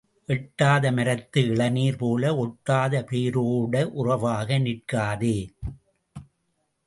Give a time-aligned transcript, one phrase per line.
[0.29, 5.35] எட்டாத மரத்து இளநீர் போல ஒட்டாத பேரோடே உறவாக நிற்காதே.